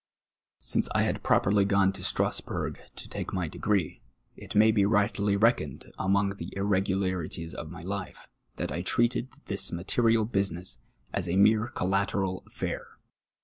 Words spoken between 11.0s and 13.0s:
as a mere collateral affair.